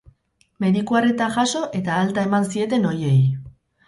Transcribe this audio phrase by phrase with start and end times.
[0.63, 3.21] Mediku arreta jaso eta alta eman zieten horiei.